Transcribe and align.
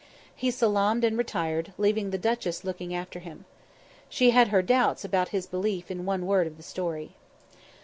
He 0.35 0.49
salaamed 0.49 1.03
and 1.03 1.15
retired, 1.15 1.73
leaving 1.77 2.09
the 2.09 2.17
duchess 2.17 2.63
looking 2.63 2.91
after 2.91 3.19
him. 3.19 3.45
She 4.09 4.31
had 4.31 4.47
her 4.47 4.63
doubts 4.63 5.05
about 5.05 5.29
his 5.29 5.45
belief 5.45 5.91
in 5.91 6.05
one 6.07 6.25
word 6.25 6.47
of 6.47 6.57
the 6.57 6.63
story. 6.63 7.11